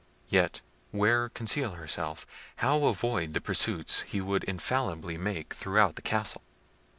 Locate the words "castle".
6.01-6.41